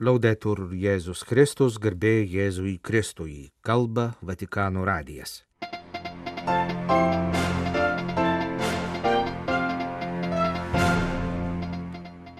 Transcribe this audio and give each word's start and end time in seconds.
Laudetur 0.00 0.70
Jėzus 0.72 1.20
Kristus, 1.28 1.74
garbė 1.76 2.22
Jėzui 2.24 2.78
Kristui, 2.80 3.50
kalba 3.60 4.14
Vatikano 4.24 4.80
radijas. 4.88 5.42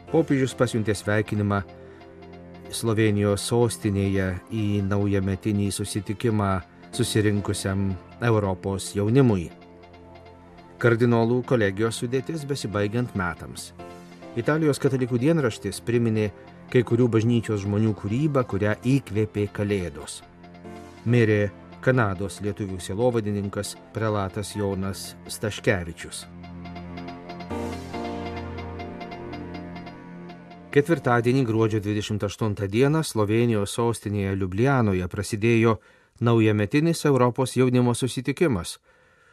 Popiežius 0.09 0.57
pasiuntė 0.57 0.97
sveikinimą 0.97 1.59
Slovenijos 2.73 3.45
sostinėje 3.53 4.31
į 4.49 4.65
naujametinį 4.89 5.69
susitikimą 5.77 6.49
susirinkusiam 6.97 7.91
Europos 8.25 8.95
jaunimui. 8.97 9.51
Kardinolų 10.81 11.43
kolegijos 11.45 12.01
sudėtis 12.01 12.49
besibaigiant 12.49 13.13
metams. 13.21 13.75
Italijos 14.41 14.81
katalikų 14.81 15.21
dienraštis 15.21 15.83
priminė 15.85 16.31
kai 16.71 16.85
kurių 16.87 17.09
bažnyčios 17.11 17.65
žmonių 17.65 17.97
kūrybą, 17.99 18.45
kurią 18.47 18.77
įkvėpė 18.87 19.49
Kalėdos. 19.55 20.21
Mirė 21.11 21.51
Kanados 21.83 22.39
lietuvių 22.45 22.79
sielovadininkas 22.79 23.75
prelatas 23.95 24.53
Jonas 24.55 25.15
Staškevičius. 25.27 26.27
Ketvirtadienį 30.71 31.43
gruodžio 31.49 31.81
28 31.83 32.69
dieną 32.71 33.03
Slovenijos 33.03 33.75
sostinėje 33.75 34.37
Liublianoje 34.39 35.09
prasidėjo 35.11 35.81
naujametinis 36.23 37.03
Europos 37.11 37.57
jaunimo 37.59 37.97
susitikimas. 37.99 38.77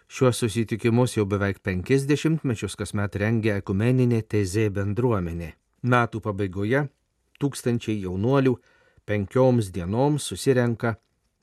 Šiuos 0.10 0.42
susitikimus 0.42 1.20
jau 1.20 1.28
beveik 1.30 1.62
50 1.62 2.42
mečius 2.48 2.80
kasmet 2.80 3.16
rengia 3.22 3.60
ekumeninė 3.62 4.24
TZ 4.24 4.72
bendruomenė. 4.74 5.54
Metų 5.84 6.24
pabaigoje 6.26 6.88
tūkstančiai 7.42 8.02
jaunuolių 8.04 8.56
penkioms 9.08 9.72
dienoms 9.74 10.28
susirenka 10.30 10.96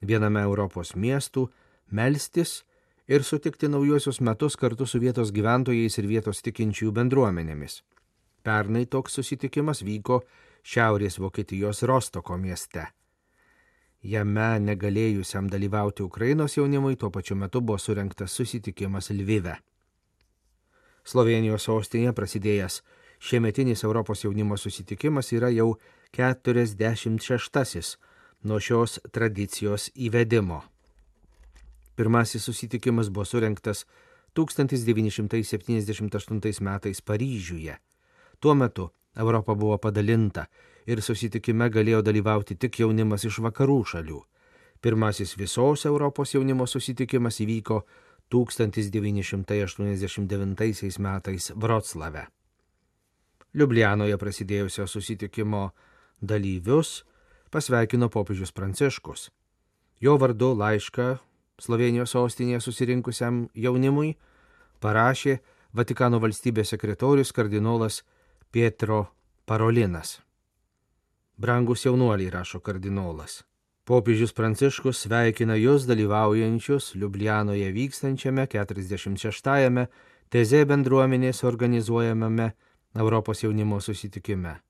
viename 0.05 0.43
Europos 0.45 0.95
miestų, 0.95 1.49
melstis 1.91 2.63
ir 3.09 3.25
sutikti 3.25 3.69
naujuosius 3.69 4.21
metus 4.21 4.57
kartu 4.57 4.87
su 4.87 5.01
vietos 5.01 5.33
gyventojais 5.33 5.99
ir 5.99 6.09
vietos 6.09 6.43
tikinčiųjų 6.45 6.93
bendruomenėmis. 6.99 7.83
Pernai 8.45 8.85
toks 8.87 9.17
susitikimas 9.21 9.81
vyko 9.85 10.23
Šiaurės 10.65 11.19
Vokietijos 11.21 11.83
Rostoko 11.89 12.37
mieste. 12.41 12.87
Jame 14.05 14.59
negalėjusiam 14.61 15.49
dalyvauti 15.49 16.05
Ukrainos 16.05 16.59
jaunimui 16.59 16.97
tuo 17.01 17.09
pačiu 17.11 17.37
metu 17.41 17.61
buvo 17.61 17.79
surinktas 17.81 18.37
susitikimas 18.37 19.09
Lvive. 19.11 19.57
Slovenijos 21.05 21.65
sostinėje 21.69 22.13
prasidėjęs 22.17 22.83
šiemetinis 23.25 23.85
Europos 23.85 24.25
jaunimo 24.25 24.57
susitikimas 24.57 25.33
yra 25.33 25.49
jau 25.49 25.75
46-asis 26.13 27.97
nuo 28.45 28.61
šios 28.61 29.01
tradicijos 29.13 29.91
įvedimo. 29.97 30.63
Pirmasis 31.97 32.45
susitikimas 32.45 33.09
buvo 33.09 33.25
surinktas 33.25 33.87
1978 34.37 36.61
metais 36.61 37.01
Paryžiuje. 37.01 37.77
Tuo 38.41 38.55
metu 38.55 38.91
Europa 39.17 39.55
buvo 39.55 39.79
padalinta 39.79 40.47
ir 40.87 41.03
susitikime 41.03 41.71
galėjo 41.71 42.03
dalyvauti 42.05 42.55
tik 42.61 42.79
jaunimas 42.83 43.25
iš 43.25 43.39
vakarų 43.47 43.85
šalių. 43.93 44.21
Pirmasis 44.85 45.37
visos 45.41 45.85
Europos 45.89 46.35
jaunimo 46.35 46.67
susitikimas 46.67 47.41
įvyko 47.41 47.83
1989 48.29 50.99
metais 50.99 51.53
Vroclave. 51.57 52.27
Liublianoje 53.55 54.17
prasidėjusio 54.19 54.89
susitikimo 54.91 55.69
dalyvius 56.19 57.05
pasveikino 57.55 58.09
popiežius 58.11 58.51
Pranciškus. 58.51 59.29
Jo 60.03 60.17
vardu 60.19 60.51
laišką 60.59 61.07
Slovenijos 61.63 62.17
sostinėje 62.17 62.65
susirinkusiam 62.65 63.45
jaunimui 63.55 64.17
parašė 64.83 65.39
Vatikano 65.75 66.21
valstybės 66.23 66.71
sekretorius 66.75 67.33
kardinolas 67.35 68.03
Pietro 68.51 69.09
Parolinas. 69.47 70.21
Brangus 71.39 71.83
jaunuoliai, 71.87 72.31
rašo 72.31 72.61
kardinolas. 72.63 73.43
Popiežius 73.85 74.35
Pranciškus 74.35 75.03
sveikina 75.05 75.57
jūs 75.59 75.87
dalyvaujančius 75.87 76.95
Liublianoje 76.95 77.71
vykstančiame 77.75 78.47
46-ame 78.51 79.89
TZ 80.31 80.63
bendruomenės 80.71 81.43
organizuojamame 81.45 82.53
Europos 82.95 83.43
jaunimo 83.43 83.81
susitikime. 83.81 84.61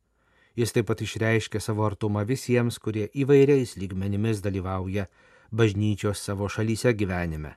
Jis 0.56 0.72
taip 0.72 0.86
pat 0.88 1.02
išreiškė 1.02 1.60
savo 1.60 1.84
artumą 1.84 2.22
visiems, 2.24 2.78
kurie 2.78 3.08
įvairiais 3.10 3.74
lygmenimis 3.76 4.40
dalyvauja 4.44 5.08
bažnyčios 5.50 6.22
savo 6.22 6.48
šalyse 6.48 6.94
gyvenime. 6.94 7.56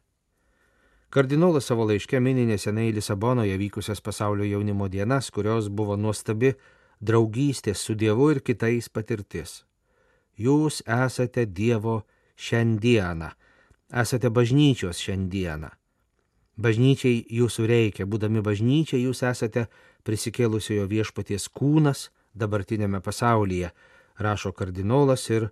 Kardinolas 1.10 1.70
savo 1.70 1.86
laiške 1.88 2.20
mini 2.20 2.46
neseniai 2.46 2.92
Lisabonoje 2.92 3.58
vykusias 3.58 4.02
pasaulio 4.02 4.44
jaunimo 4.44 4.90
dienas, 4.92 5.32
kurios 5.32 5.70
buvo 5.70 5.96
nuostabi 5.96 6.52
draugystės 7.00 7.80
su 7.80 7.96
Dievu 7.96 8.32
ir 8.34 8.42
kitais 8.44 8.90
patirtis. 8.90 9.64
Jūs 10.38 10.82
esate 10.84 11.46
Dievo 11.46 12.02
šiandieną, 12.36 13.32
esate 14.04 14.30
bažnyčios 14.30 15.00
šiandieną. 15.00 15.72
Bažnyčiai 16.58 17.22
jūsų 17.40 17.68
reikia, 17.70 18.06
būdami 18.10 18.42
bažnyčiai 18.42 19.04
jūs 19.06 19.22
esate 19.24 19.68
prisikėlusiojo 20.08 20.88
viešpaties 20.88 21.50
kūnas 21.52 22.08
dabartinėme 22.38 23.04
pasaulyje, 23.04 23.74
rašo 24.24 24.54
kardinolas 24.56 25.28
ir 25.30 25.50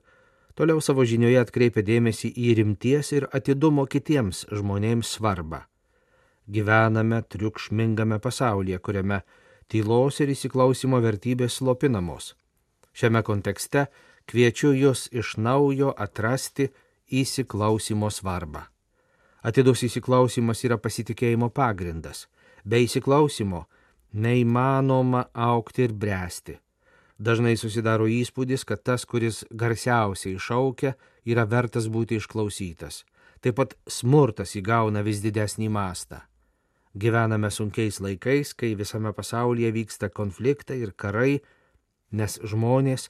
Toliau 0.55 0.79
savo 0.79 1.03
žinioje 1.03 1.41
atkreipia 1.43 1.81
dėmesį 1.83 2.29
į 2.31 2.53
rimties 2.61 3.09
ir 3.11 3.25
atidumo 3.35 3.83
kitiems 3.91 4.45
žmonėms 4.55 5.09
svarbą. 5.17 5.65
Gyvename 6.47 7.19
triukšmingame 7.27 8.21
pasaulyje, 8.23 8.79
kuriame 8.79 9.17
tylos 9.67 10.21
ir 10.23 10.31
įsiklausimo 10.31 11.01
vertybės 11.03 11.57
slopinamos. 11.59 12.29
Šiame 12.95 13.19
kontekste 13.27 13.89
kviečiu 14.31 14.71
jūs 14.71 15.09
iš 15.11 15.35
naujo 15.35 15.91
atrasti 15.91 16.69
įsiklausimo 17.11 18.07
svarbą. 18.07 18.63
Atidus 19.43 19.83
įsiklausimas 19.89 20.63
yra 20.63 20.79
pasitikėjimo 20.79 21.51
pagrindas. 21.51 22.29
Be 22.63 22.79
įsiklausimo 22.87 23.65
neįmanoma 24.15 25.25
aukti 25.33 25.85
ir 25.85 25.93
bręsti. 25.93 26.59
Dažnai 27.19 27.55
susidaro 27.59 28.07
įspūdis, 28.11 28.65
kad 28.67 28.81
tas, 28.83 29.05
kuris 29.07 29.43
garsiausiai 29.51 30.39
šaukia, 30.39 30.95
yra 31.23 31.45
vertas 31.47 31.87
būti 31.91 32.19
išklausytas. 32.19 33.03
Taip 33.39 33.59
pat 33.59 33.75
smurtas 33.87 34.55
įgauna 34.59 35.03
vis 35.05 35.21
didesnį 35.23 35.69
mastą. 35.71 36.23
Gyvename 36.95 37.51
sunkiais 37.51 37.99
laikais, 37.99 38.53
kai 38.55 38.73
visame 38.79 39.11
pasaulyje 39.13 39.71
vyksta 39.75 40.09
konfliktai 40.09 40.79
ir 40.83 40.93
karai, 40.95 41.41
nes 42.11 42.39
žmonės 42.39 43.09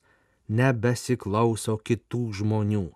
nebesiklauso 0.50 1.78
kitų 1.78 2.24
žmonių. 2.42 2.88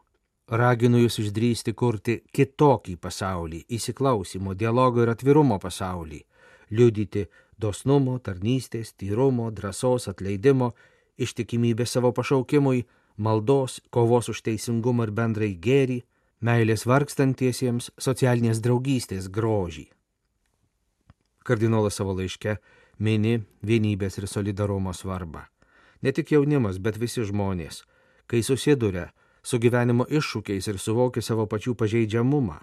Raginu 0.50 0.98
jūs 1.04 1.20
išdrysti 1.22 1.76
kurti 1.78 2.16
kitokį 2.34 2.96
pasaulį, 2.98 3.64
įsiklausimo, 3.70 4.56
dialogo 4.58 5.04
ir 5.06 5.14
atvirumo 5.14 5.60
pasaulį, 5.62 6.24
liudyti 6.74 7.28
dosnumo, 7.60 8.18
tarnystės, 8.20 8.94
tyrumo, 8.98 9.50
drąsos, 9.52 10.08
atleidimo 10.12 10.74
ištikimybė 11.20 11.86
savo 11.86 12.12
pašaukimui, 12.16 12.86
maldos, 13.18 13.80
kovos 13.92 14.32
už 14.32 14.42
teisingumą 14.48 15.10
ir 15.10 15.14
bendrai 15.16 15.52
gėrį, 15.56 16.02
meilės 16.40 16.86
vargstantiesiems, 16.88 17.92
socialinės 18.00 18.62
draugystės 18.64 19.28
grožį. 19.28 19.90
Kardinolas 21.44 22.00
savo 22.00 22.16
laiške 22.16 22.60
mini 23.00 23.42
vienybės 23.66 24.20
ir 24.20 24.28
solidarumo 24.28 24.94
svarbą. 24.96 25.48
Ne 26.02 26.14
tik 26.16 26.32
jaunimas, 26.32 26.80
bet 26.80 27.00
visi 27.00 27.26
žmonės, 27.28 27.84
kai 28.28 28.44
susiduria 28.46 29.10
su 29.44 29.60
gyvenimo 29.60 30.06
iššūkiais 30.08 30.70
ir 30.72 30.80
suvokia 30.80 31.24
savo 31.26 31.48
pačių 31.50 31.76
pažeidžiamumą 31.76 32.60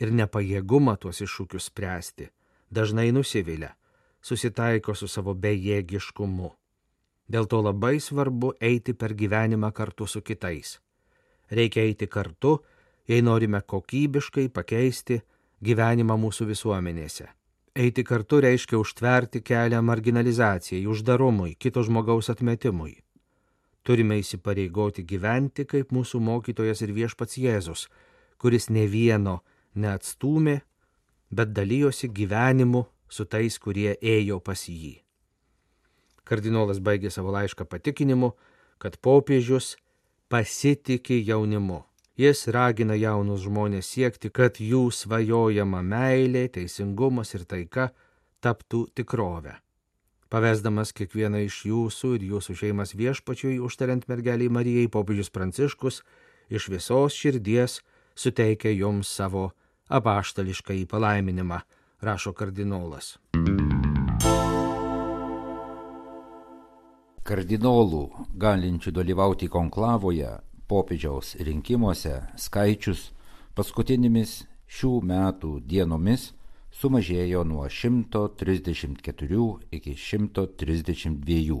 ir 0.00 0.12
nepajėgumą 0.12 0.96
tuos 1.00 1.20
iššūkius 1.24 1.68
spręsti, 1.68 2.30
dažnai 2.70 3.10
nusivilia, 3.12 3.74
susitaiko 4.26 4.94
su 4.94 5.06
savo 5.08 5.34
bejėgiškumu. 5.38 6.50
Dėl 7.30 7.46
to 7.50 7.60
labai 7.62 7.98
svarbu 8.02 8.52
eiti 8.62 8.94
per 8.94 9.14
gyvenimą 9.18 9.72
kartu 9.74 10.06
su 10.06 10.22
kitais. 10.22 10.76
Reikia 11.50 11.84
eiti 11.86 12.06
kartu, 12.10 12.58
jei 13.06 13.22
norime 13.22 13.60
kokybiškai 13.62 14.48
pakeisti 14.50 15.20
gyvenimą 15.62 16.18
mūsų 16.22 16.46
visuomenėse. 16.50 17.26
Eiti 17.76 18.02
kartu 18.08 18.40
reiškia 18.40 18.78
užtverti 18.80 19.42
kelią 19.44 19.82
marginalizacijai, 19.84 20.86
uždarumui, 20.88 21.54
kito 21.60 21.82
žmogaus 21.84 22.30
atmetimui. 22.32 22.96
Turime 23.86 24.16
įsipareigoti 24.18 25.04
gyventi 25.06 25.66
kaip 25.68 25.92
mūsų 25.94 26.18
mokytojas 26.30 26.82
ir 26.82 26.94
viešpats 26.96 27.38
Jėzus, 27.38 27.86
kuris 28.42 28.70
ne 28.70 28.86
vieno 28.90 29.38
neatstumė, 29.76 30.56
bet 31.30 31.52
dalyjosi 31.54 32.10
gyvenimu 32.10 32.86
su 33.08 33.24
tais, 33.24 33.58
kurie 33.58 33.96
ėjo 34.00 34.40
pas 34.40 34.66
jį. 34.68 35.00
Kardinolas 36.26 36.80
baigė 36.82 37.10
savo 37.14 37.34
laišką 37.34 37.68
patikinimu, 37.70 38.32
kad 38.82 38.98
popiežius 38.98 39.76
pasitikė 40.28 41.20
jaunimu. 41.22 41.84
Jis 42.16 42.46
ragina 42.48 42.96
jaunus 42.96 43.44
žmonės 43.44 43.90
siekti, 43.92 44.30
kad 44.32 44.56
jų 44.56 44.88
svajojama 44.90 45.82
meilė, 45.84 46.46
teisingumas 46.48 47.34
ir 47.36 47.44
taika 47.44 47.90
taptų 48.40 48.86
tikrovę. 48.96 49.58
Pavesdamas 50.32 50.90
kiekvieną 50.96 51.44
iš 51.44 51.60
jūsų 51.68 52.14
ir 52.16 52.24
jūsų 52.32 52.56
šeimas 52.58 52.96
viešpačiui, 52.98 53.60
užtariant 53.62 54.08
mergeliai 54.10 54.50
Marijai, 54.50 54.88
popiežius 54.90 55.30
Pranciškus 55.30 56.00
iš 56.48 56.66
visos 56.72 57.14
širdies 57.14 57.78
suteikia 58.18 58.72
jums 58.74 59.12
savo 59.12 59.50
apaštališką 59.92 60.74
į 60.80 60.86
palaiminimą, 60.90 61.60
rašo 62.00 62.32
kardinolas. 62.36 63.16
Kardinolų 67.26 68.02
galinčių 68.38 68.92
dalyvauti 68.94 69.48
konklavoje 69.50 70.28
popiežiaus 70.68 71.34
rinkimuose 71.40 72.20
skaičius 72.38 73.08
paskutinėmis 73.56 74.44
šių 74.68 74.92
metų 75.08 75.56
dienomis 75.64 76.28
sumažėjo 76.76 77.42
nuo 77.48 77.64
134 77.64 79.48
iki 79.72 79.96
132. 79.96 81.58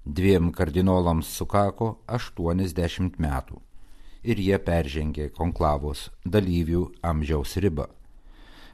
Dviem 0.00 0.50
kardinolams 0.56 1.28
sukako 1.36 2.00
80 2.08 3.20
metų 3.20 3.60
ir 4.24 4.40
jie 4.40 4.58
peržengė 4.58 5.30
konklavos 5.36 6.08
dalyvių 6.24 6.86
amžiaus 7.04 7.56
ribą. 7.60 7.99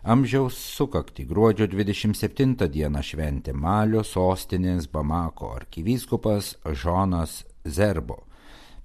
Amžiaus 0.06 0.54
sukakti 0.54 1.24
gruodžio 1.26 1.66
27 1.66 2.68
dieną 2.70 3.00
šventė 3.02 3.50
Malio 3.58 4.04
sostinės 4.06 4.86
Bamako 4.86 5.48
arkivyskupas 5.56 6.52
Žonas 6.62 7.40
Zerbo, 7.64 8.20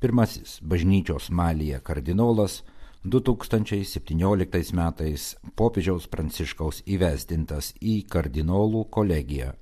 pirmasis 0.01 0.55
bažnyčios 0.65 1.29
Malyje 1.29 1.77
kardinolas 1.85 2.63
2017 3.05 4.73
metais 4.81 5.29
popiežiaus 5.53 6.09
Pranciškaus 6.09 6.81
įvesdintas 6.89 7.75
į 7.77 8.01
kardinolų 8.09 8.87
kolegiją. 8.89 9.53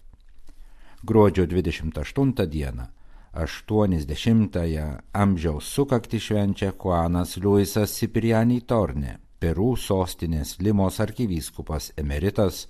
Gruodžio 1.04 1.44
28 1.60 2.36
dieną 2.56 2.88
80-ąją 3.36 4.92
amžiaus 5.12 5.76
sukakti 5.76 6.24
švenčia 6.24 6.72
Juanas 6.72 7.36
Luisas 7.44 8.00
Cipriani 8.00 8.62
Torne 8.62 9.20
Perų 9.40 9.78
sostinės 9.80 10.58
Limos 10.60 11.00
arkivyskupas 11.00 11.94
emeritas, 11.98 12.68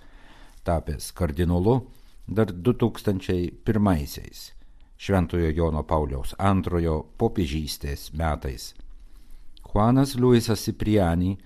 tapęs 0.62 1.12
kardinolu 1.18 1.80
dar 2.28 2.52
2001-aisiais, 2.54 4.52
Šventojo 5.00 5.50
Jono 5.50 5.82
Pauliaus 5.84 6.36
antrojo 6.38 7.06
popiežystės 7.18 8.12
metais. 8.14 8.76
Juanas 9.66 10.14
Luisas 10.16 10.62
Cipriani, 10.68 11.38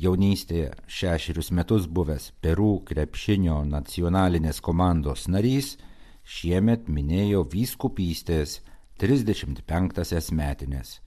jaunystėje 0.00 0.70
šešerius 0.88 1.50
metus 1.52 1.84
buvęs 1.84 2.32
Perų 2.40 2.80
krepšinio 2.88 3.60
nacionalinės 3.68 4.60
komandos 4.64 5.28
narys, 5.28 5.76
šiemet 6.24 6.88
minėjo 6.88 7.44
vyskupystės 7.52 8.60
35-asias 9.00 10.32
metinės 10.32 11.00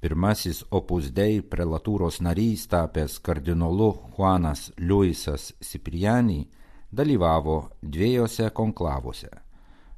Pirmasis 0.00 0.62
opus 0.72 1.10
dei 1.12 1.42
prelatūros 1.44 2.22
narys 2.24 2.62
tapęs 2.72 3.18
kardinolu 3.20 3.88
Juanas 4.16 4.70
Luisas 4.80 5.50
Cipriani 5.60 6.46
dalyvavo 6.88 7.56
dviejose 7.82 8.46
konklavuose. 8.56 9.28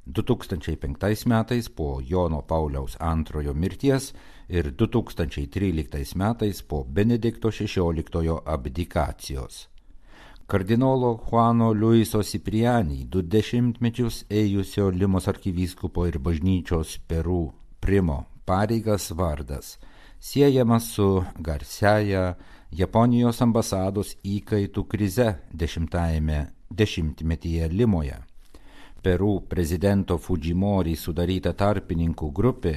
2005 0.05 1.23
metais 1.31 1.69
po 1.69 2.01
Jono 2.03 2.41
Pauliaus 2.41 2.97
antrojo 2.99 3.53
mirties 3.53 4.09
ir 4.49 4.73
2013 4.75 6.17
metais 6.19 6.61
po 6.61 6.83
Benedikto 6.83 7.47
XVI 7.47 8.41
abdikacijos. 8.45 9.69
Kardinolo 10.47 11.13
Juano 11.29 11.71
Luiso 11.71 12.23
Cipriani 12.23 13.05
du 13.05 13.21
dešimtmečius 13.21 14.25
ėjusio 14.29 14.91
Limos 14.91 15.31
arkivyskupo 15.31 16.09
ir 16.11 16.19
bažnyčios 16.19 16.99
Perų 17.07 17.41
primo 17.79 18.25
pareigas 18.43 19.07
vardas– 19.15 19.77
siejamas 20.23 20.83
su 20.83 21.23
garsiaja 21.37 22.35
Japonijos 22.71 23.41
ambasados 23.43 24.13
įkaitų 24.23 24.83
krize 24.87 25.25
dešimtajame 25.51 26.37
dešimtmetyje 26.71 27.67
Limoje. 27.67 28.15
Perų 29.03 29.33
prezidento 29.51 30.15
Fujimori 30.17 30.95
sudaryta 30.95 31.51
tarpininkų 31.59 32.29
grupė, 32.39 32.75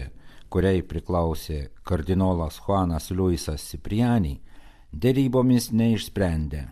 kuriai 0.51 0.83
priklausė 0.83 1.61
kardinolas 1.87 2.59
Juanas 2.67 3.13
Luisas 3.15 3.69
Cipriani, 3.71 4.41
dėrybomis 4.91 5.71
neišsprendė 5.71 6.65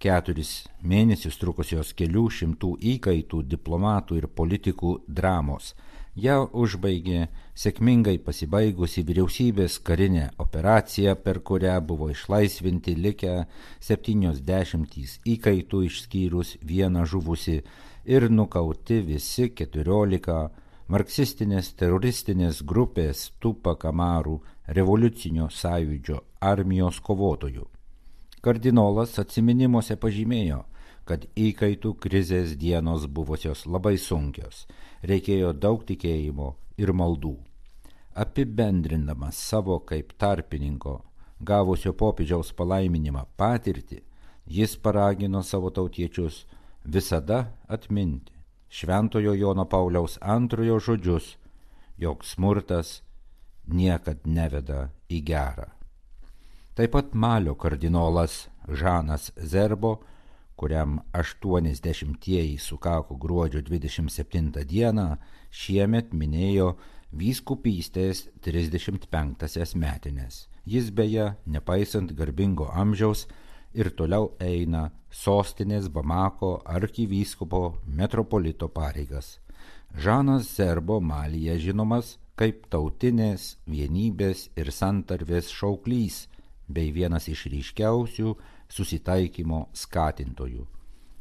keturis 0.00 0.54
mėnesius 0.80 1.36
trukusios 1.36 1.92
kelių 1.92 2.30
šimtų 2.38 2.78
įkaitų 2.96 3.42
diplomatų 3.52 4.22
ir 4.22 4.32
politikų 4.40 5.02
dramos 5.04 5.74
ją 6.14 6.44
užbaigė 6.54 7.26
sėkmingai 7.58 8.18
pasibaigusi 8.22 9.02
vyriausybės 9.06 9.80
karinė 9.82 10.28
operacija, 10.38 11.14
per 11.16 11.40
kurią 11.40 11.80
buvo 11.82 12.10
išlaisvinti 12.12 12.94
likę 12.94 13.34
70 13.82 15.18
įkaitų 15.34 15.82
išskyrus 15.88 16.56
vieną 16.62 17.04
žuvusi 17.06 17.62
ir 18.04 18.28
nukauti 18.30 19.00
visi 19.02 19.50
14 19.50 20.50
marksistinės 20.88 21.72
teroristinės 21.74 22.62
grupės 22.62 23.32
Tupa 23.40 23.74
Kamarų 23.74 24.38
revoliucinio 24.68 25.48
sąjūdžio 25.50 26.20
armijos 26.40 27.00
kovotojų. 27.00 27.66
Kardinolas 28.44 29.18
atsiminimuose 29.18 29.96
pažymėjo, 29.96 30.64
kad 31.08 31.24
įkaitų 31.36 31.94
krizės 32.00 32.54
dienos 32.60 33.06
buvusios 33.08 33.64
labai 33.66 33.96
sunkios 34.00 34.66
reikėjo 35.10 35.52
daug 35.52 35.84
tikėjimo 35.86 36.54
ir 36.80 36.92
maldų. 36.96 37.36
Apibendrindamas 38.14 39.38
savo 39.50 39.78
kaip 39.88 40.12
tarpininko 40.18 41.00
gavusio 41.40 41.92
popiežiaus 41.92 42.52
palaiminimą 42.56 43.24
patirtį, 43.36 44.00
jis 44.46 44.76
paragino 44.76 45.42
savo 45.42 45.70
tautiečius 45.70 46.44
visada 46.84 47.48
atminti 47.68 48.32
Šventojo 48.74 49.34
Jono 49.38 49.64
Pauliaus 49.70 50.18
antrojo 50.20 50.80
žodžius, 50.82 51.36
jog 51.98 52.24
smurtas 52.26 53.02
niekad 53.66 54.24
neveda 54.26 54.88
į 55.06 55.20
gerą. 55.28 55.68
Taip 56.74 56.90
pat 56.96 57.14
Malio 57.14 57.54
kardinolas 57.54 58.48
Žanas 58.66 59.30
Zerbo 59.38 60.00
kuriam 60.56 61.00
80-ieji 61.12 62.58
sukako 62.58 63.16
gruodžio 63.16 63.62
27 63.66 64.64
dieną, 64.64 65.16
šiemet 65.50 66.12
minėjo 66.14 66.74
vyskupystės 67.14 68.28
35-asias 68.44 69.74
metinės. 69.78 70.48
Jis 70.64 70.90
beje, 70.90 71.34
nepaisant 71.46 72.12
garbingo 72.16 72.70
amžiaus, 72.72 73.26
ir 73.74 73.90
toliau 73.98 74.32
eina 74.40 74.88
sostinės 75.10 75.88
Bamako 75.92 76.56
arkivyskupo 76.64 77.62
metropolito 77.86 78.68
pareigas. 78.68 79.38
Žanas 79.94 80.48
Serbo 80.50 81.00
Malyje 81.00 81.58
žinomas 81.68 82.16
kaip 82.38 82.64
tautinės 82.70 83.54
vienybės 83.70 84.48
ir 84.58 84.70
santarvės 84.74 85.50
šauklys, 85.54 86.24
bei 86.66 86.90
vienas 86.90 87.28
iš 87.30 87.46
ryškiausių 87.52 88.34
susitaikymo 88.74 89.66
skatintojų. 89.84 90.66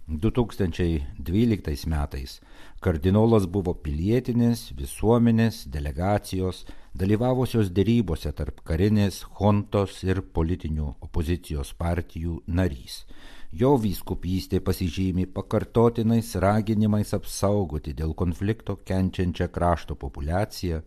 2012 0.08 1.88
metais 1.88 2.40
kardinolas 2.84 3.46
buvo 3.48 3.72
pilietinės 3.86 4.66
visuomenės 4.76 5.62
delegacijos 5.72 6.66
dalyvavusios 6.94 7.72
dėrybose 7.72 8.34
tarp 8.36 8.60
karinės, 8.68 9.22
hontos 9.40 10.02
ir 10.04 10.20
politinių 10.36 10.90
opozicijos 11.08 11.72
partijų 11.80 12.42
narys. 12.48 13.06
Jo 13.54 13.78
vyskupystė 13.78 14.60
pasižymi 14.60 15.30
pakartotinais 15.32 16.36
raginimais 16.36 17.14
apsaugoti 17.16 17.94
dėl 17.94 18.14
konflikto 18.14 18.80
kenčiančią 18.84 19.48
krašto 19.56 19.96
populaciją 19.96 20.84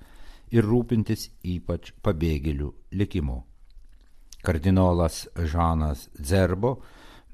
ir 0.52 0.66
rūpintis 0.66 1.30
ypač 1.56 1.94
pabėgėlių 2.02 2.73
likimu. 2.92 3.44
Kardinolas 4.46 5.26
Žanas 5.34 6.06
Dzerbo, 6.14 6.76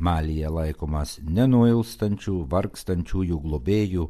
Malyje 0.00 0.48
laikomas 0.48 1.18
nenuilstančių, 1.28 2.38
vargstančiųjų 2.48 3.36
globėjų, 3.42 4.06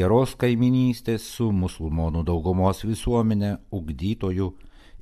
geros 0.00 0.32
kaiminystės 0.42 1.28
su 1.36 1.46
musulmonų 1.54 2.24
daugumos 2.26 2.82
visuomenė 2.82 3.52
ugdytojų 3.78 4.48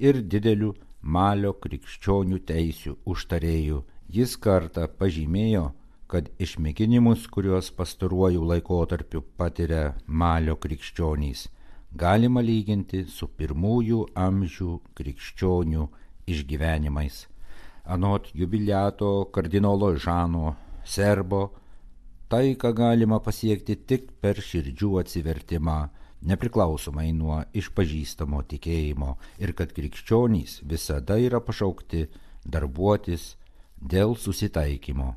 ir 0.04 0.20
dideliu 0.34 0.74
Malio 1.00 1.54
krikščionių 1.64 2.42
teisių 2.50 2.92
užtarėjų. 3.08 3.78
Jis 4.12 4.36
kartą 4.36 4.84
pažymėjo, 5.00 5.70
kad 6.12 6.28
išmėginimus, 6.44 7.24
kuriuos 7.32 7.70
pastaruoju 7.78 8.44
laikotarpiu 8.52 9.22
patiria 9.40 9.94
Malio 10.06 10.58
krikščionys, 10.60 11.46
galima 11.96 12.44
lyginti 12.44 13.06
su 13.08 13.30
pirmųjų 13.40 14.04
amžių 14.28 14.76
krikščionių 15.00 15.88
išgyvenimais. 16.34 17.26
Anot 17.90 18.30
jubiliato 18.34 19.30
kardinolo 19.34 19.94
Žano 19.96 20.54
Serbo, 20.84 21.42
taiką 22.30 22.72
galima 22.76 23.18
pasiekti 23.20 23.76
tik 23.86 24.12
per 24.22 24.38
širdžių 24.38 24.90
atsivertimą, 25.02 25.78
nepriklausomai 26.30 27.10
nuo 27.16 27.40
išpažįstamo 27.56 28.42
tikėjimo 28.52 29.14
ir 29.40 29.54
kad 29.58 29.72
krikščionys 29.76 30.60
visada 30.68 31.16
yra 31.18 31.40
pašaukti 31.40 32.06
darbuotis 32.44 33.34
dėl 33.80 34.16
susitaikymo. 34.16 35.14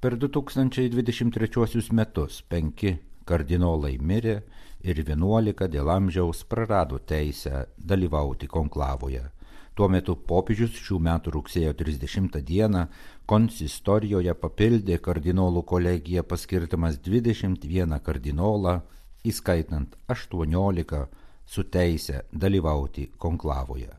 Per 0.00 0.16
2023 0.16 1.92
metus 1.92 2.40
penki 2.48 2.94
kardinolai 3.28 3.96
mirė 4.00 4.40
ir 4.80 5.02
11 5.04 5.68
dėl 5.72 5.90
amžiaus 5.92 6.44
prarado 6.48 6.98
teisę 6.98 7.66
dalyvauti 7.76 8.48
konklavoje. 8.48 9.26
Tuo 9.74 9.88
metu 9.88 10.16
popiežius 10.30 10.74
šių 10.82 10.98
metų 11.06 11.30
rugsėjo 11.36 11.72
30 11.78 12.40
dieną 12.46 12.86
konsistorijoje 13.30 14.34
papildė 14.42 14.98
kardinolų 14.98 15.62
kolegiją 15.72 16.22
paskirtamas 16.26 16.98
21 17.04 18.00
kardinolą, 18.02 18.80
įskaitant 19.22 19.94
18 20.10 21.06
su 21.46 21.62
teisė 21.76 22.22
dalyvauti 22.32 23.10
konklavoje. 23.18 23.90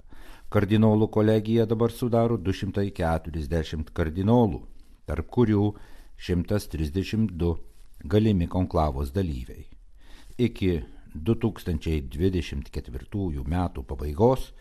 Kardinolų 0.51 1.07
kolegija 1.07 1.65
dabar 1.65 1.91
sudaro 1.95 2.37
240 2.37 3.91
kardinolų, 3.95 4.61
tarp 5.07 5.27
kurių 5.31 5.75
132 6.19 7.55
galimi 8.03 8.47
konklavos 8.47 9.11
dalyviai. 9.15 9.65
Iki 10.37 10.83
2024 11.15 13.43
metų 13.55 13.83
pabaigos 13.87 14.51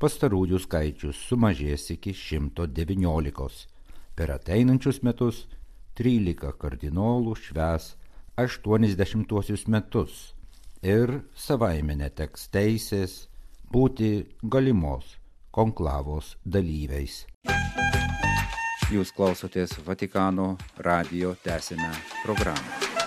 pastarųjų 0.00 0.58
skaičius 0.64 1.18
sumažės 1.28 1.90
iki 1.94 2.14
119. 2.16 3.66
Per 4.16 4.32
ateinančius 4.34 5.02
metus 5.04 5.44
13 6.00 6.54
kardinolų 6.60 7.36
šves 7.36 7.94
80 8.40 9.68
metus 9.68 10.20
ir 10.82 11.20
savaime 11.36 11.96
neteks 12.00 12.48
teisės 12.48 13.26
būti 13.72 14.24
galimos 14.42 15.16
konklavos 15.52 16.36
dalyviais. 16.44 17.26
Jūs 18.90 19.12
klausotės 19.14 19.76
Vatikano 19.86 20.56
radio 20.82 21.36
tęsinę 21.44 21.92
programą. 22.24 22.99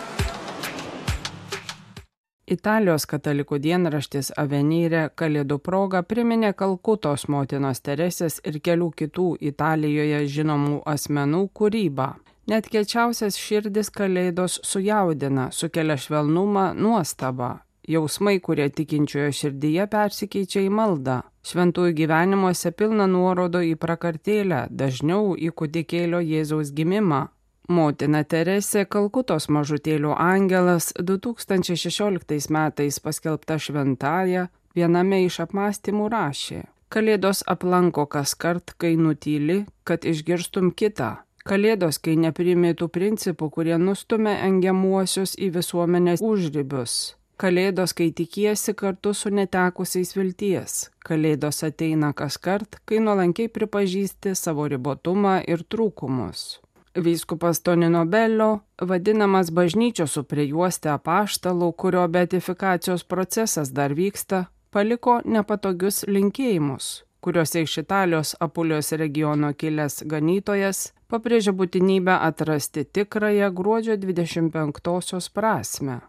Italijos 2.46 3.06
katalikų 3.08 3.56
dienraštis 3.64 4.34
Avenyre 4.36 5.06
Kalėdų 5.16 5.58
proga 5.64 6.02
priminė 6.04 6.52
Kalkutos 6.60 7.30
motinos 7.32 7.80
Teresės 7.80 8.42
ir 8.44 8.58
kelių 8.60 8.90
kitų 9.00 9.28
Italijoje 9.40 10.26
žinomų 10.28 10.82
asmenų 10.84 11.46
kūrybą. 11.56 12.10
Net 12.52 12.68
kečiausias 12.68 13.38
širdis 13.40 13.88
Kalėdos 13.96 14.60
sujaudina, 14.68 15.54
sukelia 15.56 15.96
švelnumą, 15.96 16.74
nuostabą. 16.76 17.62
Jausmai, 17.88 18.42
kurie 18.44 18.68
tikinčiojo 18.72 19.32
širdyje 19.36 19.88
persikeičia 19.92 20.66
į 20.68 20.70
maldą. 20.72 21.22
Šventųjų 21.48 21.96
gyvenimuose 21.96 22.72
pilna 22.76 23.08
nuorodo 23.08 23.60
į 23.64 23.78
prakartėlę, 23.80 24.66
dažniau 24.72 25.34
į 25.36 25.52
kudikėlio 25.52 26.20
Jėzaus 26.24 26.72
gimimą, 26.76 27.26
Motina 27.72 28.26
Teresė 28.28 28.84
Kalkutos 28.92 29.48
mažutėlių 29.48 30.12
angelas 30.20 30.90
2016 31.00 32.52
metais 32.52 32.98
paskelbta 33.00 33.56
šventąją 33.56 34.50
viename 34.76 35.22
iš 35.24 35.40
apmąstymų 35.46 36.10
rašė. 36.12 36.64
Kalėdos 36.92 37.40
aplanko 37.48 38.04
kas 38.06 38.36
kart, 38.36 38.76
kai 38.78 38.98
nutyli, 39.00 39.64
kad 39.88 40.04
išgirstum 40.04 40.74
kitą. 40.76 41.24
Kalėdos, 41.48 42.02
kai 42.04 42.18
neprimėtų 42.20 42.90
principų, 42.92 43.50
kurie 43.56 43.78
nustumia 43.80 44.36
engiamuosius 44.44 45.38
į 45.40 45.54
visuomenės 45.56 46.22
užrybius. 46.24 47.16
Kalėdos, 47.40 47.96
kai 47.96 48.12
tikiesi 48.12 48.76
kartu 48.76 49.16
su 49.16 49.32
netekusiais 49.32 50.14
vilties. 50.16 50.76
Kalėdos 51.08 51.64
ateina 51.64 52.12
kas 52.14 52.38
kart, 52.38 52.78
kai 52.86 53.00
nuolankiai 53.00 53.48
pripažįsti 53.48 54.36
savo 54.36 54.68
ribotumą 54.68 55.40
ir 55.48 55.64
trūkumus. 55.64 56.60
Vyskupas 56.96 57.62
Tonino 57.62 58.06
Bello, 58.06 58.60
vadinamas 58.82 59.50
bažnyčios 59.50 60.14
suprijuosti 60.14 60.92
apaštalų, 60.94 61.72
kurio 61.74 62.04
beatifikacijos 62.08 63.04
procesas 63.10 63.72
dar 63.74 63.96
vyksta, 63.98 64.44
paliko 64.70 65.16
nepatogius 65.26 66.04
linkėjimus, 66.06 66.92
kuriuose 67.26 67.64
iš 67.66 67.80
Italijos 67.82 68.36
Apulijos 68.40 68.94
regiono 69.02 69.50
kilęs 69.58 70.04
ganytojas 70.06 70.84
pabrėžia 71.10 71.56
būtinybę 71.58 72.20
atrasti 72.30 72.86
tikrąją 72.86 73.50
gruodžio 73.50 73.98
25-osios 73.98 75.32
prasme, 75.34 76.00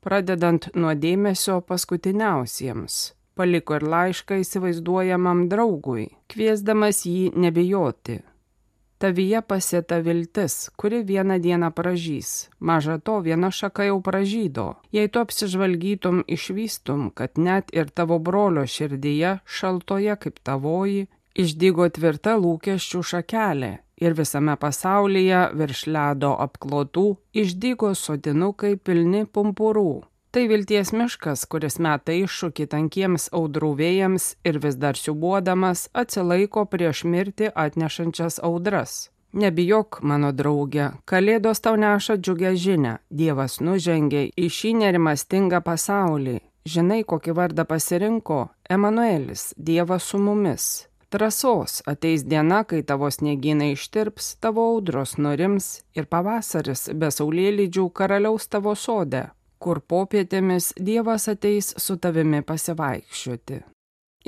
pradedant 0.00 0.70
nuo 0.74 0.94
dėmesio 0.94 1.60
paskutiniausiems. 1.66 3.02
Paliko 3.34 3.74
ir 3.74 3.90
laišką 3.90 4.38
įsivaizduojamam 4.46 5.48
draugui, 5.50 6.12
kviesdamas 6.30 7.06
jį 7.10 7.32
nebijoti 7.34 8.22
Tavyje 8.98 9.44
pasėta 9.46 10.00
viltis, 10.02 10.54
kuri 10.74 11.04
vieną 11.06 11.36
dieną 11.38 11.68
pražys. 11.70 12.48
Maža 12.58 12.96
to, 12.98 13.20
viena 13.22 13.50
šaka 13.54 13.84
jau 13.86 14.00
pražydo. 14.02 14.64
Jei 14.90 15.06
tu 15.06 15.22
apsižvalgytum, 15.22 16.24
išvystum, 16.26 17.12
kad 17.14 17.38
net 17.38 17.70
ir 17.70 17.92
tavo 17.94 18.18
brolio 18.18 18.66
širdyje, 18.66 19.36
šaltoje 19.46 20.18
kaip 20.24 20.42
tavoji, 20.42 21.06
išdygo 21.38 21.86
tvirta 21.94 22.34
lūkesčių 22.42 23.04
šakelė. 23.12 23.72
Ir 24.02 24.18
visame 24.18 24.58
pasaulyje 24.58 25.46
virš 25.58 25.86
ledo 25.94 26.34
apklotų 26.46 27.06
išdygo 27.42 27.94
sodinukai 27.94 28.74
pilni 28.82 29.24
pumpurų. 29.30 29.92
Tai 30.30 30.48
vilties 30.48 30.90
miškas, 30.92 31.46
kuris 31.48 31.78
meta 31.80 32.12
iššūkį 32.12 32.66
tankiems 32.68 33.30
audrų 33.32 33.70
vėjams 33.78 34.24
ir 34.44 34.58
vis 34.60 34.74
dar 34.76 34.98
siubuodamas 35.00 35.86
atsilaiko 35.96 36.66
prieš 36.68 37.06
mirtį 37.08 37.48
atnešančias 37.56 38.36
audras. 38.44 39.08
Nebijok, 39.32 40.02
mano 40.04 40.34
draugė, 40.36 40.90
kalėdos 41.08 41.64
tau 41.64 41.78
neša 41.80 42.18
džiugę 42.20 42.52
žinę, 42.60 42.98
Dievas 43.08 43.56
nužengė 43.64 44.26
į 44.36 44.50
šį 44.58 44.74
nerimastingą 44.82 45.62
pasaulį. 45.64 46.36
Žinai, 46.68 47.00
kokį 47.08 47.32
vardą 47.32 47.64
pasirinko- 47.64 48.48
Emanuelis, 48.76 49.54
Dievas 49.56 50.02
su 50.12 50.18
mumis. 50.18 50.88
Trasos 51.08 51.80
ateis 51.86 52.22
diena, 52.22 52.64
kai 52.68 52.82
tavo 52.82 53.08
sniegynai 53.08 53.72
ištirps, 53.72 54.36
tavo 54.40 54.60
audros 54.74 55.16
nurims 55.16 55.80
ir 55.96 56.04
pavasaris 56.04 56.90
be 56.92 57.08
saulėlydžių 57.08 57.88
karaliaus 57.92 58.44
tavo 58.46 58.76
sode 58.76 59.24
kur 59.58 59.80
popietėmis 59.80 60.72
Dievas 60.78 61.28
ateis 61.32 61.74
su 61.76 61.96
tavimi 61.96 62.42
pasivaikščioti. 62.46 63.64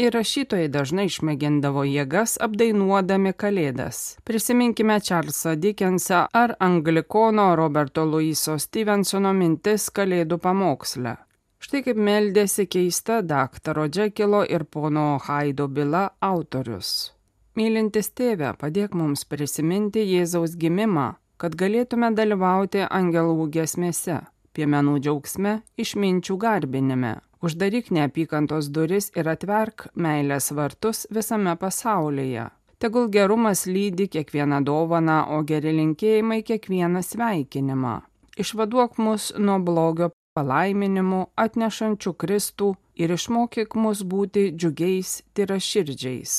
Ir 0.01 0.15
rašytojai 0.15 0.69
dažnai 0.73 1.09
išmėgindavo 1.11 1.83
jėgas 1.85 2.37
apdainuodami 2.47 3.33
kalėdas. 3.43 3.99
Prisiminkime 4.25 4.97
Čarlzą 5.03 5.57
Dickensą 5.61 6.21
ar 6.43 6.55
anglikono 6.67 7.51
Roberto 7.59 8.07
Luiso 8.07 8.55
Stevensono 8.59 9.35
mintis 9.37 9.91
kalėdų 9.91 10.39
pamoksle. 10.47 11.17
Štai 11.61 11.83
kaip 11.85 12.01
meldėsi 12.01 12.65
keista 12.71 13.21
daktaro 13.21 13.89
Džekilo 13.89 14.45
ir 14.49 14.65
pono 14.65 15.19
Haido 15.27 15.69
byla 15.69 16.07
autorius. 16.21 17.13
Mylintis 17.59 18.15
tėvę, 18.17 18.55
padėk 18.57 18.95
mums 18.97 19.27
prisiminti 19.29 20.07
Jėzaus 20.07 20.55
gimimą, 20.57 21.11
kad 21.37 21.59
galėtume 21.61 22.15
dalyvauti 22.17 22.87
angelų 22.89 23.51
gesmėse 23.59 24.23
piemenų 24.57 24.99
džiaugsme, 25.01 25.61
išminčių 25.81 26.37
garbinime. 26.37 27.19
Uždaryk 27.41 27.89
neapykantos 27.97 28.69
duris 28.69 29.09
ir 29.17 29.29
atverk 29.33 29.89
meilės 29.95 30.51
vartus 30.53 31.07
visame 31.11 31.57
pasaulyje. 31.57 32.51
Tegul 32.81 33.09
gerumas 33.13 33.67
lydi 33.67 34.09
kiekvieną 34.09 34.63
dovaną, 34.65 35.19
o 35.37 35.43
geri 35.45 35.73
linkėjimai 35.77 36.43
kiekvieną 36.45 37.03
sveikinimą. 37.05 37.95
Išvaduok 38.41 38.97
mus 39.05 39.33
nuo 39.37 39.59
blogio 39.61 40.11
palaiminimų 40.37 41.21
atnešančių 41.45 42.13
Kristų 42.23 42.71
ir 42.97 43.13
išmokyk 43.17 43.77
mus 43.77 44.01
būti 44.05 44.47
džiugiais 44.57 45.21
tyraširdžiais. 45.37 46.37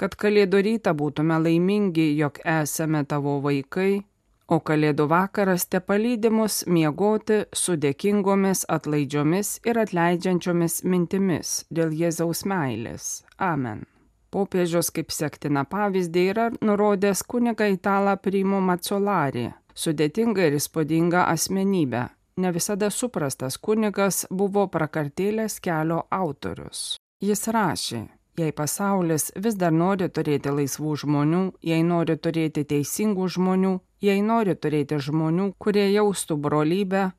Kad 0.00 0.16
kalėdų 0.16 0.62
rytą 0.66 0.94
būtume 0.96 1.36
laimingi, 1.44 2.08
jog 2.16 2.40
esame 2.44 3.04
tavo 3.04 3.38
vaikai 3.44 4.02
o 4.48 4.58
Kalėdų 4.60 5.06
vakaras 5.10 5.66
te 5.70 5.80
palydimus 5.80 6.62
miegoti 6.66 7.42
su 7.52 7.76
dėkingomis, 7.76 8.64
atlaidžiomis 8.68 9.58
ir 9.68 9.80
atleidžiančiomis 9.84 10.82
mintimis 10.84 11.62
dėl 11.70 11.94
Jėzaus 11.96 12.44
meilės. 12.48 13.24
Amen. 13.38 13.84
Popiežius 14.32 14.88
kaip 14.96 15.12
sektina 15.12 15.66
pavyzdį 15.68 16.22
yra 16.32 16.46
nurodęs 16.64 17.20
kuniga 17.28 17.66
italą 17.68 18.16
Primo 18.16 18.62
Macolari, 18.64 19.50
sudėtingą 19.76 20.48
ir 20.48 20.56
įspūdingą 20.56 21.26
asmenybę, 21.34 22.06
ne 22.40 22.52
visada 22.56 22.88
suprastas 22.90 23.58
kunigas 23.60 24.24
buvo 24.30 24.64
prakartėlės 24.72 25.60
kelio 25.60 26.06
autorius. 26.08 26.96
Jis 27.22 27.44
rašė, 27.54 28.06
jei 28.38 28.52
pasaulis 28.52 29.30
vis 29.44 29.56
dar 29.60 29.72
nori 29.72 30.08
turėti 30.08 30.52
laisvų 30.52 30.96
žmonių, 31.04 31.42
jei 31.62 31.82
nori 31.84 32.16
turėti 32.16 32.64
teisingų 32.64 33.28
žmonių, 33.36 33.72
jei 34.00 34.22
nori 34.24 34.54
turėti 34.56 34.98
žmonių, 34.98 35.52
kurie 35.58 35.86
jaustų 35.92 36.36
brolybę, 36.36 37.10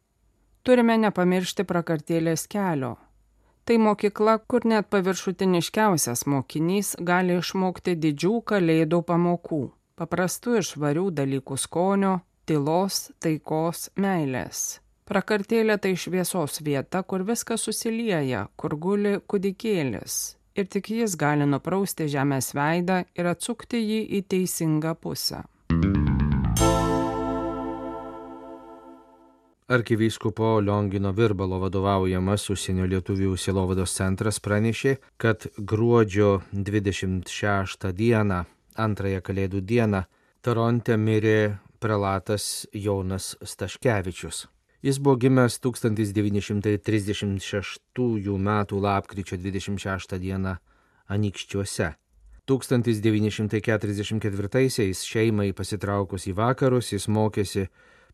turime 0.63 0.97
nepamiršti 0.97 1.65
prakartėlės 1.69 2.47
kelio. 2.47 2.97
Tai 3.63 3.77
mokykla, 3.79 4.37
kur 4.47 4.65
net 4.67 4.89
paviršutiniškiausias 4.91 6.25
mokinys 6.27 6.95
gali 6.99 7.37
išmokti 7.39 7.95
didžių 7.95 8.41
kalėdų 8.51 8.99
pamokų, 9.07 9.63
paprastų 9.95 10.59
ir 10.59 10.67
švarių 10.67 11.05
dalykų 11.15 11.57
skonio, 11.63 12.17
tylos, 12.43 13.05
taikos, 13.23 13.87
meilės. 13.95 14.81
Prakartėlė 15.07 15.77
tai 15.83 15.95
šviesos 15.99 16.59
vieta, 16.63 17.03
kur 17.03 17.23
viskas 17.27 17.63
susilieja, 17.67 18.47
kur 18.55 18.75
guli 18.75 19.17
kudikėlis. 19.27 20.35
Ir 20.53 20.67
tik 20.69 20.91
jis 20.93 21.15
gali 21.17 21.47
nuprausti 21.49 22.05
žemės 22.13 22.51
veidą 22.53 22.99
ir 23.17 23.29
atsukti 23.31 23.79
jį 23.81 24.01
į 24.19 24.21
teisingą 24.29 24.93
pusę. 25.01 25.41
Arkivyskupo 29.73 30.59
Liongino 30.61 31.13
Virbalo 31.17 31.57
vadovaujamas 31.63 32.49
užsienio 32.53 32.85
lietuvių 32.91 33.33
silovados 33.39 33.95
centras 33.97 34.37
pranešė, 34.43 34.97
kad 35.17 35.47
gruodžio 35.57 36.43
26 36.51 37.89
dieną, 37.97 38.43
antrąją 38.77 39.23
kalėdų 39.25 39.63
dieną, 39.65 40.03
Toronte 40.43 40.97
mirė 40.99 41.55
prelatas 41.79 42.67
Jonas 42.75 43.33
Staškevičius. 43.41 44.45
Jis 44.83 44.99
buvo 44.99 45.15
gimęs 45.15 45.59
1936 45.59 47.79
m. 48.27 48.65
lapkričio 48.71 49.37
26 49.37 50.17
d. 50.19 50.55
Anikščiuose. 51.07 51.93
1944-aisiais 52.47 55.03
šeimai 55.07 55.53
pasitraukus 55.55 56.27
į 56.27 56.33
vakarus 56.35 56.91
jis 56.91 57.07
mokėsi 57.07 57.67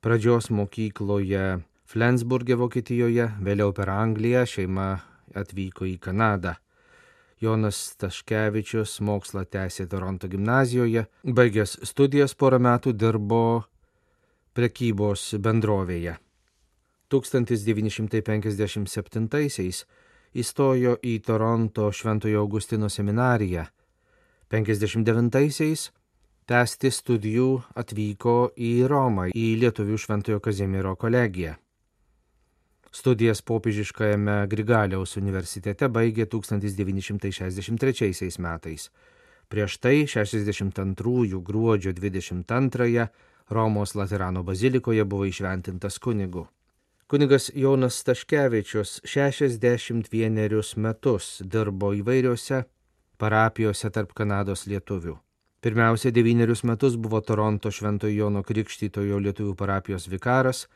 pradžios 0.05 0.53
mokykloje 0.53 1.65
Flensburgė 1.89 2.53
Vokietijoje, 2.61 3.41
vėliau 3.41 3.73
per 3.73 3.89
Angliją 3.89 4.45
šeima 4.45 5.01
atvyko 5.33 5.89
į 5.89 5.97
Kanadą. 5.97 6.53
Jonas 7.41 7.97
Taškevičius 7.97 9.01
mokslą 9.01 9.49
tęsė 9.49 9.89
Toronto 9.89 10.29
gimnazijoje, 10.29 11.09
baigęs 11.25 11.81
studijas 11.89 12.37
porą 12.37 12.61
metų 12.61 12.93
dirbo 12.93 13.65
prekybos 14.53 15.33
bendrovėje. 15.41 16.28
1957-aisiais 17.11 19.85
įstojo 20.33 20.97
į 21.01 21.19
Toronto 21.25 21.91
Šventojo 21.91 22.39
Augustino 22.43 22.89
seminariją. 22.89 23.65
59-aisiais 24.49 25.91
tęsti 26.49 26.89
studijų 26.89 27.61
atvyko 27.77 28.49
į 28.57 28.87
Romą, 28.89 29.29
į 29.33 29.57
Lietuvių 29.61 29.97
Šventojo 30.01 30.39
Kazimiero 30.41 30.95
kolegiją. 30.97 31.53
Studijas 32.89 33.45
popiežiškajame 33.45 34.47
Grigaliaus 34.49 35.13
universitete 35.17 35.85
baigė 35.93 36.25
1963 36.25 38.41
metais. 38.41 38.89
Prieš 39.49 39.77
tai 39.77 40.05
62 40.09 41.41
gruodžio 41.45 41.93
22 41.93 43.07
Romos 43.49 43.95
Laterano 43.95 44.43
bazilikoje 44.43 45.05
buvo 45.05 45.25
išventintas 45.25 45.99
kunigu. 45.99 46.47
Kunigas 47.09 47.51
Jonas 47.55 47.95
Staškevičius 47.95 49.01
61 49.03 50.77
metus 50.77 51.41
dirbo 51.41 51.89
įvairiose 51.97 52.59
parapijose 53.17 53.89
tarp 53.89 54.13
Kanados 54.13 54.69
lietuvių. 54.69 55.17
Pirmiausia, 55.65 56.13
devynerius 56.13 56.61
metus 56.69 57.01
buvo 57.01 57.17
Toronto 57.25 57.73
Šventojo 57.73 58.13
Jono 58.13 58.45
Krikštytojo 58.45 59.17
lietuvių 59.25 59.57
parapijos 59.57 60.05
vikaras, 60.05 60.69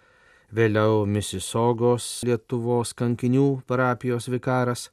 vėliau 0.49 1.05
Misisogos 1.05 2.25
Lietuvos 2.25 2.97
kankinių 2.97 3.61
parapijos 3.69 4.25
vikaras. 4.33 4.89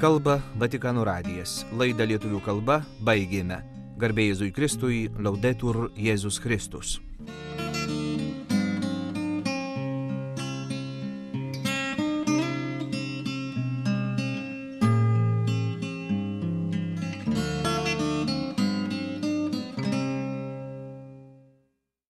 Kalba 0.00 0.38
Vatikanų 0.56 1.04
radijas. 1.04 1.66
Laidą 1.76 2.08
lietuvių 2.08 2.40
kalba 2.48 2.78
baigėme. 3.04 3.60
Garbėjai 4.00 4.32
Jėzui 4.32 4.50
Kristui, 4.56 5.04
laudetur 5.20 5.90
Jėzus 6.00 6.40
Kristus. 6.40 6.96